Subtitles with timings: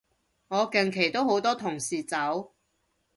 [0.47, 2.55] 我近期都好多同事走